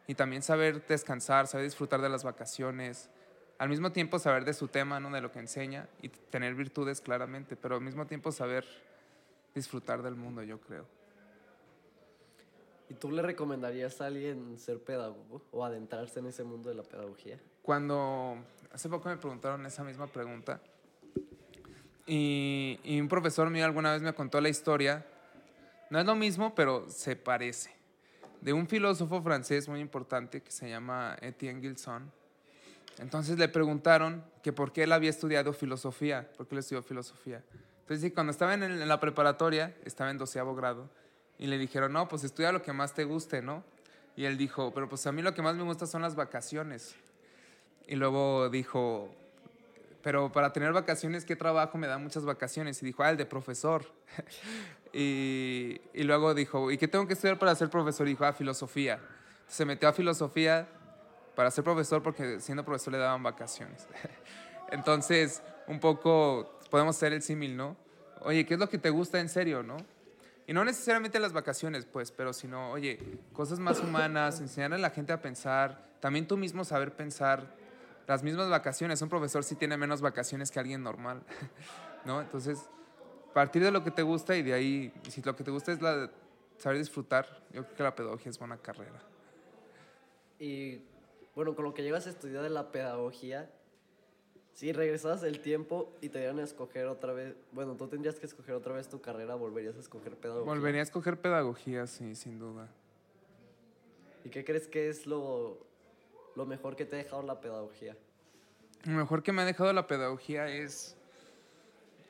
Y 0.07 0.15
también 0.15 0.43
saber 0.43 0.87
descansar, 0.87 1.47
saber 1.47 1.67
disfrutar 1.67 2.01
de 2.01 2.09
las 2.09 2.25
vacaciones, 2.25 3.11
al 3.59 3.69
mismo 3.69 3.93
tiempo 3.93 4.19
saber 4.19 4.45
de 4.45 4.55
su 4.55 4.69
tema, 4.69 4.99
¿no? 5.01 5.11
De 5.11 5.21
lo 5.21 5.31
que 5.31 5.39
enseña 5.39 5.87
y 6.01 6.09
tener 6.09 6.55
virtudes 6.55 7.01
claramente, 7.03 7.57
pero 7.57 7.77
al 7.77 7.83
mismo 7.83 8.07
tiempo 8.07 8.33
saber 8.33 8.65
disfrutar 9.55 10.03
del 10.03 10.17
mundo, 10.17 10.43
yo 10.43 10.59
creo. 10.59 10.87
¿Y 12.89 12.95
tú 12.95 13.13
le 13.13 13.23
recomendarías 13.23 14.01
a 14.01 14.07
alguien 14.07 14.59
ser 14.59 14.83
pedagogo 14.83 15.43
o 15.53 15.65
adentrarse 15.65 16.19
en 16.19 16.27
ese 16.27 16.43
mundo 16.43 16.71
de 16.71 16.75
la 16.75 16.83
pedagogía? 16.83 17.39
Cuando 17.63 18.39
hace 18.73 18.89
poco 18.89 19.09
me 19.09 19.17
preguntaron 19.17 19.65
esa 19.67 19.85
misma 19.85 20.07
pregunta 20.07 20.61
y, 22.13 23.01
un 23.01 23.09
profesor 23.09 23.49
mío 23.51 23.65
alguna 23.65 23.93
vez 23.93 24.03
me 24.03 24.13
contó 24.13 24.41
la 24.41 24.49
historia, 24.49 25.07
no 25.91 26.01
es 26.01 26.07
lo 26.07 26.17
mismo, 26.17 26.55
pero 26.55 26.89
se 26.89 27.15
parece, 27.15 27.71
de 28.41 28.53
un 28.53 28.67
filósofo 28.67 29.23
francés 29.23 29.69
muy 29.69 29.81
importante 29.81 30.43
que 30.43 30.51
se 30.51 30.69
llama 30.69 31.17
Etienne 31.21 31.61
Gilson. 31.61 32.11
Entonces 32.99 33.39
le 33.39 33.49
preguntaron 33.49 34.25
que 34.43 34.53
por 34.53 34.73
qué 34.73 34.83
él 34.83 34.93
había 34.93 35.11
estudiado 35.11 35.53
filosofía, 35.53 36.29
por 36.37 36.49
qué 36.49 36.57
él 36.57 36.59
estudió 36.59 36.83
filosofía. 36.83 37.45
Entonces, 37.83 38.13
cuando 38.13 38.33
estaba 38.33 38.55
en, 38.55 38.65
en 38.65 38.89
la 38.89 38.99
preparatoria, 38.99 39.75
estaba 39.85 40.11
en 40.11 40.19
doceavo 40.19 40.55
grado, 40.55 40.89
y 41.39 41.47
le 41.47 41.59
dijeron, 41.59 41.93
no, 41.93 42.09
pues 42.09 42.25
estudia 42.25 42.51
lo 42.51 42.63
que 42.63 42.73
más 42.73 42.93
te 42.93 43.05
guste, 43.05 43.41
¿no? 43.41 43.65
Y 44.17 44.25
él 44.25 44.37
dijo, 44.37 44.73
pero 44.75 44.89
pues 44.89 45.07
a 45.07 45.13
mí 45.13 45.23
lo 45.23 45.33
que 45.33 45.43
más 45.43 45.55
me 45.55 45.63
gusta 45.63 45.87
son 45.87 46.03
las 46.03 46.17
vacaciones. 46.17 46.95
Y 47.87 47.95
luego 47.95 48.51
dijo, 48.51 49.15
pero 50.03 50.33
para 50.33 50.53
tener 50.53 50.73
vacaciones, 50.73 51.25
¿qué 51.25 51.37
trabajo 51.37 51.77
me 51.79 51.87
da 51.87 51.99
muchas 51.99 52.25
vacaciones? 52.25 52.83
Y 52.83 52.87
dijo, 52.87 53.03
ah, 53.03 53.11
el 53.11 53.17
de 53.17 53.27
profesor. 53.27 53.85
y, 54.93 55.81
y, 55.93 56.03
luego 56.05 56.35
dijo, 56.35 56.71
¿y 56.71 56.79
qué 56.79 56.89
tengo 56.89 57.07
que 57.07 57.15
estudiar 57.15 57.39
para 57.39 57.55
ser 57.55 57.71
profesor? 57.71 58.07
Y 58.07 58.11
dijo, 58.11 58.25
ah, 58.25 58.33
filosofía. 58.33 59.01
Se 59.47 59.65
metió 59.65 59.89
a 59.89 59.93
filosofía 59.93 60.69
para 61.35 61.51
ser 61.51 61.65
profesor 61.65 62.03
porque 62.03 62.41
siendo 62.41 62.65
profesor 62.65 62.93
le 62.93 62.99
daban 62.99 63.23
vacaciones. 63.23 63.87
Entonces, 64.71 65.43
un 65.67 65.81
poco 65.81 66.61
podemos 66.71 66.97
hacer 66.97 67.13
el 67.13 67.23
símil, 67.23 67.57
¿no? 67.57 67.77
Oye, 68.21 68.47
¿qué 68.47 68.55
es 68.55 68.61
lo 68.61 68.69
que 68.69 68.79
te 68.79 68.91
gusta 68.91 69.21
en 69.21 69.29
serio, 69.29 69.63
no? 69.63 69.77
Y 70.47 70.53
no 70.53 70.65
necesariamente 70.65 71.19
las 71.21 71.33
vacaciones, 71.33 71.87
pues, 71.87 72.11
pero 72.11 72.33
sino, 72.33 72.71
oye, 72.73 72.99
cosas 73.33 73.59
más 73.59 73.81
humanas, 73.81 74.41
enseñar 74.41 74.73
a 74.73 74.79
la 74.79 74.91
gente 74.91 75.13
a 75.13 75.23
pensar, 75.23 75.91
también 76.01 76.27
tú 76.27 76.37
mismo 76.37 76.65
saber 76.65 76.93
pensar. 76.93 77.55
Las 78.11 78.25
mismas 78.25 78.51
vacaciones, 78.51 79.01
un 79.03 79.09
profesor 79.09 79.45
sí 79.45 79.55
tiene 79.55 79.77
menos 79.77 80.01
vacaciones 80.01 80.51
que 80.51 80.59
alguien 80.59 80.83
normal, 80.83 81.23
¿no? 82.05 82.21
Entonces, 82.21 82.69
partir 83.33 83.63
de 83.63 83.71
lo 83.71 83.85
que 83.85 83.93
te 83.93 84.03
gusta 84.03 84.35
y 84.35 84.43
de 84.43 84.53
ahí, 84.53 84.93
si 85.09 85.23
lo 85.23 85.37
que 85.37 85.45
te 85.45 85.53
gusta 85.53 85.71
es 85.71 85.81
la, 85.81 86.11
saber 86.59 86.79
disfrutar, 86.79 87.25
yo 87.53 87.63
creo 87.63 87.77
que 87.77 87.83
la 87.85 87.95
pedagogía 87.95 88.31
es 88.31 88.37
buena 88.37 88.57
carrera. 88.57 89.01
Y 90.41 90.81
bueno, 91.37 91.55
con 91.55 91.65
lo 91.65 91.73
que 91.73 91.85
llevas 91.85 92.09
a 92.09 92.11
estudiar 92.11 92.43
de 92.43 92.51
la 92.51 92.73
pedagogía, 92.73 93.49
si 94.55 94.73
regresas 94.73 95.23
el 95.23 95.39
tiempo 95.39 95.93
y 96.01 96.09
te 96.09 96.19
dieran 96.19 96.41
a 96.41 96.43
escoger 96.43 96.87
otra 96.87 97.13
vez, 97.13 97.37
bueno, 97.53 97.77
tú 97.77 97.87
tendrías 97.87 98.17
que 98.17 98.27
escoger 98.27 98.57
otra 98.57 98.75
vez 98.75 98.89
tu 98.89 99.01
carrera, 99.01 99.37
volverías 99.37 99.77
a 99.77 99.79
escoger 99.79 100.17
pedagogía. 100.17 100.53
Volvería 100.53 100.81
a 100.81 100.83
escoger 100.83 101.17
pedagogía, 101.21 101.87
sí, 101.87 102.17
sin 102.17 102.41
duda. 102.41 102.69
¿Y 104.25 104.31
qué 104.31 104.45
crees 104.45 104.67
que 104.67 104.89
es 104.89 105.07
lo, 105.07 105.65
lo 106.35 106.45
mejor 106.45 106.75
que 106.75 106.85
te 106.85 106.97
ha 106.97 106.99
dejado 106.99 107.23
la 107.23 107.41
pedagogía? 107.41 107.97
Lo 108.85 108.93
mejor 108.93 109.23
que 109.23 109.33
me 109.33 109.43
ha 109.43 109.45
dejado 109.45 109.73
la 109.73 109.87
pedagogía 109.87 110.49
es 110.49 110.97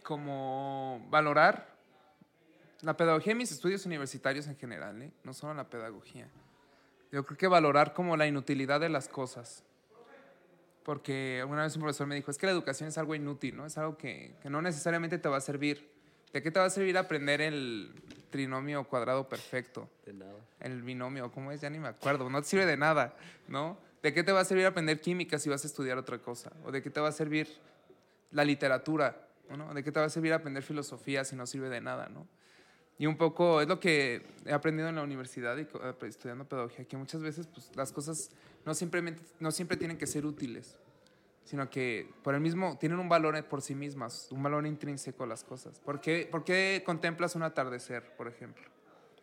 como 0.03 1.05
valorar 1.11 1.69
la 2.83 2.97
pedagogía 2.97 3.33
en 3.33 3.39
mis 3.39 3.53
estudios 3.53 3.85
universitarios 3.85 4.47
en 4.47 4.57
general, 4.57 5.03
¿eh? 5.03 5.12
no 5.25 5.35
solo 5.35 5.55
la 5.55 5.69
pedagogía. 5.69 6.29
Yo 7.12 7.27
creo 7.27 7.37
que 7.37 7.47
valorar 7.47 7.93
como 7.93 8.17
la 8.17 8.27
inutilidad 8.27 8.81
de 8.81 8.89
las 8.89 9.09
cosas 9.09 9.65
porque 10.91 11.45
una 11.47 11.62
vez 11.62 11.77
un 11.77 11.83
profesor 11.83 12.07
me 12.07 12.15
dijo, 12.15 12.31
es 12.31 12.39
que 12.39 12.47
la 12.47 12.53
educación 12.53 12.89
es 12.89 12.99
algo 12.99 13.15
inútil, 13.15 13.57
¿no? 13.57 13.67
Es 13.67 13.77
algo 13.79 13.97
que, 13.97 14.35
que 14.43 14.50
no 14.50 14.62
necesariamente 14.62 15.19
te 15.19 15.29
va 15.29 15.37
a 15.37 15.41
servir. 15.41 15.89
¿De 16.33 16.43
qué 16.43 16.50
te 16.50 16.59
va 16.59 16.67
a 16.67 16.71
servir 16.71 16.97
aprender 16.97 17.41
el 17.41 17.93
trinomio 18.31 18.85
cuadrado 18.85 19.29
perfecto? 19.29 19.89
De 20.07 20.12
nada. 20.12 20.35
El 20.59 20.83
binomio, 20.83 21.31
¿cómo 21.31 21.53
es? 21.53 21.61
Ya 21.61 21.71
ni 21.71 21.79
me 21.79 21.89
acuerdo. 21.89 22.29
No 22.31 22.41
te 22.41 22.49
sirve 22.49 22.67
de 22.67 22.77
nada, 22.77 23.15
¿no? 23.49 23.79
¿De 24.02 24.14
qué 24.14 24.23
te 24.23 24.33
va 24.33 24.40
a 24.40 24.45
servir 24.45 24.66
aprender 24.66 25.00
química 25.00 25.38
si 25.38 25.50
vas 25.50 25.64
a 25.64 25.66
estudiar 25.66 25.99
otra 25.99 26.19
cosa? 26.19 26.52
¿O 26.64 26.73
de 26.73 26.83
qué 26.83 26.90
te 26.90 27.00
va 27.00 27.09
a 27.09 27.12
servir 27.12 27.49
la 28.30 28.45
literatura? 28.45 29.28
¿no? 29.57 29.75
¿De 29.75 29.83
qué 29.83 29.92
te 29.92 30.00
va 30.00 30.07
a 30.07 30.11
servir 30.11 30.33
aprender 30.33 30.62
filosofía 30.62 31.25
si 31.25 31.37
no 31.37 31.47
sirve 31.47 31.69
de 31.69 31.80
nada, 31.80 32.09
¿no? 32.09 32.26
Y 32.99 33.07
un 33.07 33.16
poco 33.16 33.62
es 33.62 33.69
lo 33.69 33.80
que 33.80 34.23
he 34.45 34.52
aprendido 34.52 34.88
en 34.88 34.97
la 34.97 35.02
universidad 35.02 35.57
y 35.57 35.62
eh, 35.62 35.95
estudiando 36.02 36.45
pedagogía, 36.45 36.85
que 36.85 36.99
muchas 36.99 37.23
veces 37.23 37.47
pues, 37.47 37.71
las 37.75 37.92
cosas 37.92 38.30
no, 38.66 38.75
simplemente, 38.75 39.23
no 39.38 39.50
siempre 39.50 39.78
tienen 39.78 39.97
que 39.97 40.07
ser 40.07 40.26
útiles, 40.26 40.76
sino 41.45 41.71
que 41.71 42.11
por 42.23 42.35
el 42.35 42.42
mismo 42.42 42.76
tienen 42.78 42.99
un 42.99 43.09
valor 43.09 43.42
por 43.47 43.62
sí 43.62 43.75
mismas, 43.75 44.28
un 44.30 44.42
valor 44.42 44.66
intrínseco 44.66 45.25
las 45.25 45.45
cosas. 45.45 45.80
¿Por 45.80 46.00
qué, 46.00 46.28
¿Por 46.30 46.45
qué 46.45 46.83
contemplas 46.85 47.35
un 47.35 47.42
atardecer, 47.42 48.14
por 48.16 48.28
ejemplo? 48.28 48.64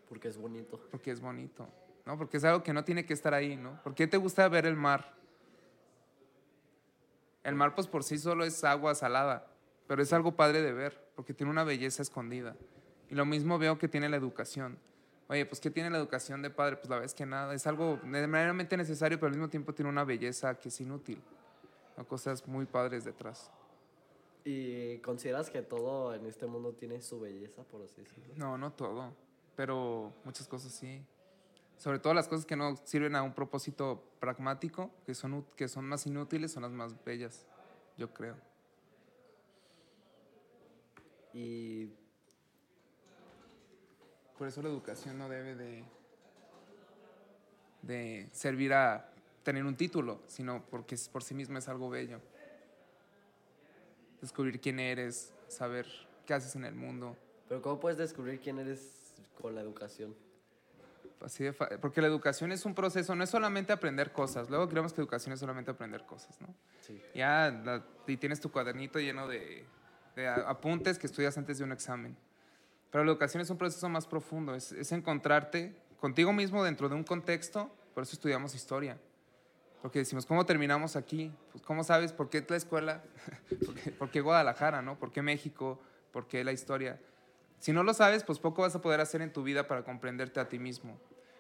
Porque 0.10 0.28
es 0.28 0.38
bonito. 0.38 0.82
Porque 0.90 1.12
es 1.12 1.20
bonito, 1.20 1.70
¿no? 2.08 2.18
Porque 2.18 2.38
es 2.38 2.44
algo 2.46 2.64
que 2.64 2.72
no 2.72 2.86
tiene 2.86 3.06
que 3.06 3.14
estar 3.14 3.34
ahí, 3.34 3.58
¿no? 3.58 3.84
¿Por 3.84 3.94
qué 3.94 4.08
te 4.08 4.16
gusta 4.16 4.48
ver 4.48 4.66
el 4.66 4.78
mar? 4.78 5.14
El 7.44 7.54
mar 7.56 7.76
pues 7.76 7.86
por 7.86 8.04
sí 8.04 8.18
solo 8.18 8.46
es 8.46 8.64
agua 8.64 8.96
salada, 8.96 9.46
pero 9.88 10.02
es 10.02 10.14
algo 10.14 10.34
padre 10.34 10.62
de 10.62 10.72
ver, 10.72 11.06
porque 11.16 11.34
tiene 11.34 11.52
una 11.52 11.66
belleza 11.66 12.02
escondida. 12.02 12.56
Y 13.10 13.16
lo 13.16 13.26
mismo 13.26 13.60
veo 13.60 13.78
que 13.78 13.90
tiene 13.90 14.08
la 14.08 14.16
educación. 14.16 14.80
Oye, 15.28 15.46
pues 15.46 15.60
¿qué 15.60 15.70
tiene 15.70 15.90
la 15.90 15.98
educación 15.98 16.42
de 16.42 16.50
padre? 16.50 16.78
Pues 16.78 16.90
la 16.90 16.98
vez 16.98 17.14
que 17.14 17.26
nada, 17.26 17.54
es 17.54 17.68
algo 17.68 18.00
meramente 18.06 18.78
necesario, 18.78 19.20
pero 19.20 19.28
al 19.28 19.34
mismo 19.34 19.50
tiempo 19.50 19.74
tiene 19.74 19.90
una 19.90 20.06
belleza 20.06 20.58
que 20.58 20.70
es 20.70 20.80
inútil. 20.80 21.22
Hay 21.98 22.06
cosas 22.06 22.48
muy 22.48 22.66
padres 22.66 23.04
detrás. 23.04 23.52
¿Y 24.46 25.00
consideras 25.00 25.50
que 25.50 25.62
todo 25.62 26.14
en 26.16 26.26
este 26.26 26.48
mundo 26.48 26.72
tiene 26.72 27.02
su 27.02 27.20
belleza, 27.20 27.64
por 27.64 27.82
así 27.82 28.02
decirlo? 28.02 28.34
No, 28.38 28.58
no 28.58 28.72
todo, 28.72 29.14
pero 29.58 30.14
muchas 30.24 30.48
cosas 30.48 30.72
sí. 30.72 31.06
Sobre 31.78 32.00
todo 32.00 32.14
las 32.14 32.28
cosas 32.28 32.46
que 32.46 32.56
no 32.56 32.76
sirven 32.86 33.16
a 33.16 33.22
un 33.22 33.34
propósito 33.34 34.04
pragmático, 34.20 34.92
que 35.06 35.14
son, 35.14 35.46
que 35.56 35.68
son 35.68 35.86
más 35.86 36.06
inútiles, 36.08 36.52
son 36.52 36.64
las 36.64 36.72
más 36.72 37.04
bellas, 37.06 37.46
yo 37.98 38.12
creo. 38.14 38.36
Y 41.34 41.92
por 44.38 44.48
eso 44.48 44.62
la 44.64 44.70
educación 44.70 45.20
no 45.20 45.30
debe 45.30 45.56
de, 45.56 45.84
de 47.84 48.30
servir 48.32 48.74
a 48.74 49.12
tener 49.44 49.64
un 49.64 49.78
título, 49.78 50.22
sino 50.26 50.66
porque 50.70 50.96
por 51.12 51.24
sí 51.24 51.36
misma 51.36 51.60
es 51.60 51.68
algo 51.68 51.90
bello. 51.90 52.20
Descubrir 54.20 54.60
quién 54.60 54.80
eres, 54.80 55.32
saber 55.48 55.86
qué 56.26 56.34
haces 56.34 56.56
en 56.56 56.66
el 56.66 56.74
mundo. 56.74 57.16
Pero 57.48 57.62
¿cómo 57.62 57.80
puedes 57.80 58.00
descubrir 58.00 58.40
quién 58.40 58.58
eres 58.58 59.14
con 59.40 59.54
la 59.54 59.62
educación? 59.62 60.16
Así 61.22 61.46
porque 61.82 62.02
la 62.02 62.08
educación 62.08 62.52
es 62.52 62.66
un 62.66 62.76
proceso, 62.76 63.16
no 63.16 63.24
es 63.24 63.30
solamente 63.30 63.74
aprender 63.74 64.12
cosas. 64.12 64.50
Luego 64.50 64.70
creemos 64.70 64.94
que 64.94 65.02
educación 65.02 65.34
es 65.34 65.40
solamente 65.40 65.72
aprender 65.72 66.06
cosas, 66.06 66.40
¿no? 66.42 66.54
Sí. 66.82 67.02
Ya 67.16 67.84
y 68.06 68.18
tienes 68.18 68.40
tu 68.40 68.52
cuadernito 68.52 69.00
lleno 69.00 69.28
de, 69.28 69.66
de 70.16 70.28
apuntes 70.28 71.00
que 71.00 71.08
estudias 71.08 71.38
antes 71.38 71.58
de 71.58 71.64
un 71.64 71.72
examen. 71.72 72.16
Pero 72.92 73.04
la 73.04 73.12
educación 73.12 73.42
es 73.42 73.50
un 73.50 73.58
proceso 73.58 73.90
más 73.90 74.08
profundo, 74.08 74.56
es, 74.56 74.72
es, 74.72 74.92
encontrarte 74.92 75.76
contigo 76.00 76.32
mismo 76.32 76.64
dentro 76.64 76.88
de 76.88 76.96
un 76.96 77.04
contexto, 77.04 77.70
por 77.94 78.04
eso 78.04 78.14
estudiamos 78.14 78.56
historia. 78.56 78.98
Porque 79.82 80.00
decimos, 80.00 80.26
¿cómo 80.26 80.46
terminamos 80.46 80.96
aquí? 80.96 81.32
Pues, 81.52 81.64
¿Cómo 81.64 81.84
sabes 81.84 82.12
por 82.12 82.30
qué 82.30 82.46
la 82.48 82.56
escuela? 82.56 83.04
¿Por 84.00 84.10
qué, 84.10 84.22
Guadalajara? 84.22 84.82
¿no? 84.82 84.98
¿Por 84.98 85.12
qué 85.12 85.22
México? 85.22 85.80
¿Por 86.12 86.28
qué 86.28 86.44
la 86.44 86.52
historia? 86.52 87.00
Si 87.60 87.74
no 87.74 87.84
lo 87.84 87.94
sabes, 87.94 88.24
pues 88.24 88.40
poco 88.40 88.62
vas 88.62 88.76
a 88.76 88.82
poder 88.82 89.02
hacer 89.02 89.22
en 89.22 89.34
tu 89.34 89.44
vida 89.44 89.68
para 89.68 89.84
comprenderte 89.84 90.40
a 90.40 90.48
ti 90.48 90.60
mismo. 90.60 91.00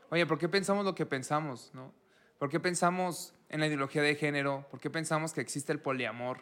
Oye, 0.10 0.26
¿por 0.26 0.38
qué 0.38 0.50
pensamos 0.50 0.86
lo 0.86 0.96
que 0.96 1.06
pensamos? 1.06 1.72
¿no? 1.74 1.94
¿Por 2.40 2.50
qué 2.50 2.60
pensamos 2.60 3.34
en 3.50 3.60
la 3.60 3.68
ideología 3.68 4.02
de 4.02 4.16
género? 4.16 4.66
¿Por 4.72 4.80
qué 4.80 4.90
pensamos 4.90 5.34
que 5.34 5.42
existe 5.42 5.72
el 5.72 5.80
poliamor? 5.80 6.40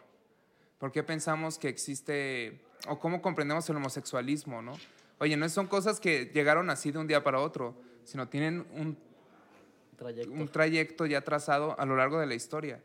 ¿Por 0.78 0.92
qué 0.92 1.04
pensamos 1.04 1.58
que 1.58 1.70
existe, 1.70 2.62
o 2.88 3.00
cómo 3.00 3.22
comprendemos 3.22 3.70
el 3.70 3.78
homosexualismo? 3.78 4.62
¿no? 4.62 4.74
Oye, 5.20 5.38
no 5.38 5.48
son 5.50 5.68
cosas 5.68 6.00
que 6.00 6.32
llegaron 6.34 6.70
así 6.70 6.92
de 6.92 7.00
un 7.00 7.08
día 7.08 7.24
para 7.24 7.40
otro, 7.40 7.76
sino 8.04 8.28
tienen 8.28 8.68
un 8.74 8.98
trayecto, 9.98 10.32
un 10.32 10.48
trayecto 10.48 11.06
ya 11.06 11.22
trazado 11.22 11.80
a 11.80 11.86
lo 11.86 11.96
largo 11.96 12.20
de 12.20 12.28
la 12.28 12.36
historia. 12.36 12.82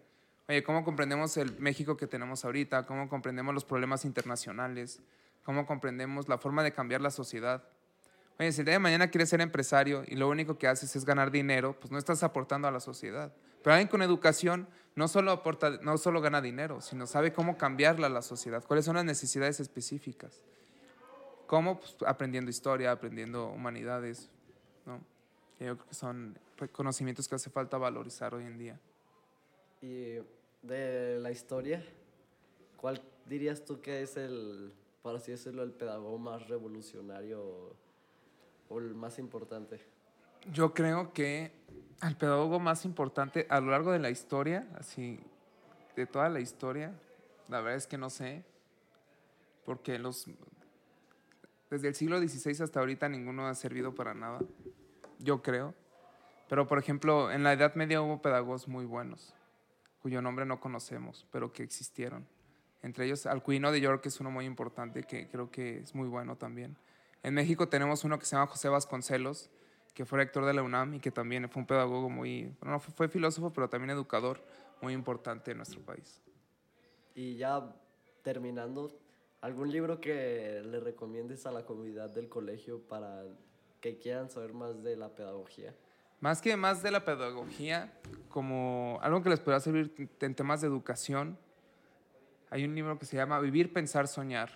Oye, 0.49 0.62
¿cómo 0.62 0.85
comprendemos 0.85 1.37
el 1.37 1.59
México 1.59 1.97
que 1.97 2.06
tenemos 2.06 2.44
ahorita? 2.44 2.87
¿Cómo 2.87 3.09
comprendemos 3.09 3.54
los 3.54 3.64
problemas 3.64 4.04
internacionales? 4.04 5.00
¿Cómo 5.50 5.66
comprendemos 5.66 6.28
la 6.28 6.38
forma 6.38 6.62
de 6.62 6.73
cambiar 6.73 7.00
la 7.00 7.11
sociedad? 7.11 7.64
Oye, 8.38 8.52
si 8.52 8.61
el 8.61 8.66
día 8.66 8.75
de 8.75 8.78
mañana 8.78 9.11
quieres 9.11 9.30
ser 9.30 9.40
empresario 9.40 10.04
y 10.07 10.14
lo 10.14 10.28
único 10.28 10.57
que 10.57 10.69
haces 10.69 10.95
es 10.95 11.04
ganar 11.04 11.33
dinero, 11.33 11.75
pues 11.80 11.90
no 11.90 11.99
estás 11.99 12.23
aportando 12.23 12.69
a 12.69 12.71
la 12.71 12.78
sociedad. 12.78 13.33
Pero 13.61 13.75
alguien 13.75 13.88
con 13.88 14.00
educación 14.00 14.69
no 14.95 15.09
solo, 15.09 15.33
aporta, 15.33 15.71
no 15.83 15.99
solo 15.99 16.21
gana 16.21 16.40
dinero, 16.40 16.80
sino 16.80 17.04
sabe 17.09 17.33
cómo 17.33 17.59
cambiarla 17.59 18.07
a 18.07 18.11
la 18.11 18.23
sociedad, 18.23 18.62
cuáles 18.64 18.85
son 18.85 18.95
las 18.95 19.04
necesidades 19.04 19.59
específicas. 19.59 20.40
¿Cómo? 21.49 21.80
Pues 21.80 21.97
aprendiendo 22.07 22.49
historia, 22.49 22.92
aprendiendo 22.92 23.49
humanidades, 23.49 24.30
¿no? 24.87 24.99
yo 25.59 25.75
creo 25.75 25.78
que 25.78 25.95
son 25.95 26.38
conocimientos 26.71 27.26
que 27.26 27.35
hace 27.35 27.50
falta 27.50 27.76
valorizar 27.76 28.37
hoy 28.37 28.45
en 28.45 28.57
día. 28.57 28.78
Y 29.83 30.14
de 30.62 31.19
la 31.19 31.33
historia, 31.33 31.85
¿cuál 32.76 33.02
dirías 33.26 33.64
tú 33.64 33.80
que 33.80 34.02
es 34.02 34.16
el, 34.16 34.73
para 35.02 35.19
así 35.19 35.33
decirlo, 35.33 35.62
el 35.62 35.73
pedagogo 35.73 36.19
más 36.19 36.49
revolucionario 36.49 37.76
o 38.69 38.78
el 38.78 38.95
más 38.95 39.19
importante? 39.19 39.80
Yo 40.52 40.73
creo 40.73 41.12
que 41.12 41.52
el 42.02 42.16
pedagogo 42.16 42.61
más 42.61 42.85
importante 42.85 43.47
a 43.50 43.61
lo 43.61 43.71
largo 43.71 43.92
de 43.92 43.99
la 43.99 44.11
historia, 44.11 44.69
así, 44.78 45.21
de 45.97 46.07
toda 46.07 46.28
la 46.28 46.40
historia, 46.40 46.95
la 47.49 47.61
verdad 47.61 47.76
es 47.76 47.87
que 47.87 47.99
no 47.99 48.11
sé, 48.11 48.45
porque 49.64 49.99
los 49.99 50.26
desde 51.71 51.87
el 51.87 51.95
siglo 51.95 52.19
XVI 52.19 52.64
hasta 52.64 52.80
ahorita 52.80 53.09
ninguno 53.09 53.47
ha 53.47 53.54
servido 53.54 53.95
para 53.95 54.12
nada, 54.12 54.40
yo 55.19 55.40
creo. 55.40 55.75
Pero, 56.49 56.66
por 56.66 56.80
ejemplo, 56.80 57.30
en 57.30 57.45
la 57.45 57.52
Edad 57.52 57.76
Media 57.76 58.02
hubo 58.02 58.21
pedagogos 58.21 58.66
muy 58.66 58.85
buenos, 58.85 59.33
cuyo 60.02 60.21
nombre 60.21 60.45
no 60.45 60.59
conocemos, 60.59 61.28
pero 61.30 61.52
que 61.52 61.62
existieron. 61.62 62.26
Entre 62.82 63.04
ellos, 63.04 63.26
Alcuino 63.26 63.72
de 63.72 63.80
York 63.80 64.06
es 64.06 64.20
uno 64.20 64.30
muy 64.30 64.46
importante, 64.46 65.02
que 65.02 65.28
creo 65.28 65.50
que 65.50 65.78
es 65.78 65.94
muy 65.94 66.08
bueno 66.08 66.37
también. 66.37 66.76
En 67.22 67.34
México 67.34 67.68
tenemos 67.68 68.04
uno 68.04 68.18
que 68.18 68.25
se 68.25 68.37
llama 68.37 68.46
José 68.46 68.68
Vasconcelos, 68.68 69.50
que 69.94 70.04
fue 70.04 70.18
rector 70.18 70.46
de 70.46 70.54
la 70.54 70.62
UNAM 70.62 70.94
y 70.94 71.00
que 71.00 71.10
también 71.10 71.49
fue 71.50 71.60
un 71.60 71.66
pedagogo 71.66 72.08
muy, 72.08 72.44
bueno, 72.60 72.72
no 72.72 72.80
fue 72.80 73.08
filósofo, 73.08 73.52
pero 73.52 73.68
también 73.68 73.90
educador 73.90 74.42
muy 74.80 74.94
importante 74.94 75.50
en 75.50 75.58
nuestro 75.58 75.80
país. 75.80 76.22
Y 77.14 77.37
ya 77.37 77.75
terminando, 78.22 78.99
¿Algún 79.40 79.72
libro 79.72 80.02
que 80.02 80.62
le 80.66 80.80
recomiendes 80.80 81.46
a 81.46 81.50
la 81.50 81.64
comunidad 81.64 82.10
del 82.10 82.28
colegio 82.28 82.82
para 82.82 83.25
que 83.80 83.96
quieran 83.96 84.28
saber 84.28 84.52
más 84.52 84.82
de 84.82 84.96
la 84.96 85.14
pedagogía? 85.14 85.75
Más 86.20 86.42
que 86.42 86.54
más 86.58 86.82
de 86.82 86.90
la 86.90 87.06
pedagogía, 87.06 87.90
como 88.28 88.99
algo 89.00 89.22
que 89.22 89.30
les 89.30 89.40
pueda 89.40 89.58
servir 89.58 90.10
en 90.20 90.34
temas 90.34 90.60
de 90.60 90.66
educación, 90.66 91.38
hay 92.50 92.64
un 92.64 92.75
libro 92.75 92.99
que 92.99 93.07
se 93.07 93.16
llama 93.16 93.38
Vivir, 93.38 93.73
Pensar, 93.73 94.09
Soñar. 94.09 94.50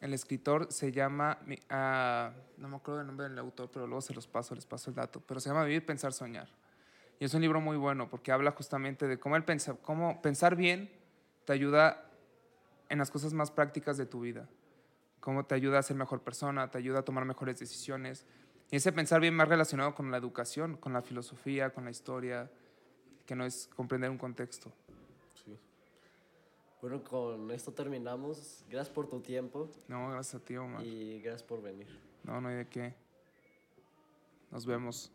El 0.00 0.14
escritor 0.14 0.70
se 0.70 0.92
llama, 0.92 1.38
uh, 1.42 2.60
no 2.60 2.68
me 2.68 2.76
acuerdo 2.76 3.00
el 3.00 3.06
nombre 3.06 3.28
del 3.28 3.38
autor, 3.38 3.68
pero 3.72 3.86
luego 3.86 4.00
se 4.00 4.14
los 4.14 4.28
paso, 4.28 4.54
les 4.54 4.64
paso 4.64 4.90
el 4.90 4.96
dato, 4.96 5.20
pero 5.26 5.40
se 5.40 5.48
llama 5.48 5.64
Vivir, 5.64 5.84
Pensar, 5.84 6.12
Soñar. 6.12 6.48
Y 7.18 7.24
es 7.24 7.34
un 7.34 7.40
libro 7.40 7.60
muy 7.60 7.76
bueno 7.76 8.08
porque 8.08 8.30
habla 8.30 8.52
justamente 8.52 9.08
de 9.08 9.18
cómo, 9.18 9.36
el 9.36 9.44
pensar, 9.44 9.78
cómo 9.82 10.22
pensar 10.22 10.54
bien 10.54 10.90
te 11.44 11.52
ayuda 11.52 12.04
en 12.88 12.98
las 12.98 13.10
cosas 13.10 13.32
más 13.32 13.50
prácticas 13.50 13.96
de 13.96 14.06
tu 14.06 14.20
vida. 14.20 14.48
Cómo 15.20 15.46
te 15.46 15.56
ayuda 15.56 15.80
a 15.80 15.82
ser 15.82 15.96
mejor 15.96 16.22
persona, 16.22 16.70
te 16.70 16.78
ayuda 16.78 17.00
a 17.00 17.02
tomar 17.02 17.24
mejores 17.24 17.58
decisiones. 17.58 18.24
Y 18.70 18.76
ese 18.76 18.92
pensar 18.92 19.20
bien 19.20 19.34
más 19.34 19.48
relacionado 19.48 19.94
con 19.94 20.12
la 20.12 20.18
educación, 20.18 20.76
con 20.76 20.92
la 20.92 21.02
filosofía, 21.02 21.70
con 21.70 21.84
la 21.84 21.90
historia, 21.90 22.50
que 23.24 23.34
no 23.34 23.44
es 23.44 23.68
comprender 23.74 24.10
un 24.10 24.18
contexto. 24.18 24.72
Bueno, 26.88 27.02
con 27.02 27.50
esto 27.50 27.72
terminamos. 27.72 28.64
Gracias 28.70 28.94
por 28.94 29.08
tu 29.08 29.18
tiempo. 29.18 29.68
No, 29.88 30.10
gracias 30.12 30.40
a 30.40 30.44
ti, 30.44 30.56
Omar. 30.56 30.86
Y 30.86 31.20
gracias 31.20 31.42
por 31.42 31.60
venir. 31.60 31.88
No, 32.22 32.40
no 32.40 32.46
hay 32.46 32.58
de 32.58 32.68
qué. 32.68 32.94
Nos 34.52 34.64
vemos. 34.64 35.10